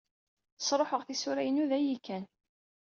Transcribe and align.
Sṛuḥeɣ 0.59 1.01
tisura-inu 1.03 1.65
dayyi 1.71 1.97
kan. 2.05 2.25